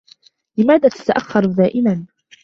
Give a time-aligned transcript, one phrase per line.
[0.57, 2.05] لماذا تتأخر دائما؟